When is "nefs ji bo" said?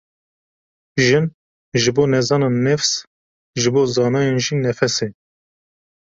2.67-3.81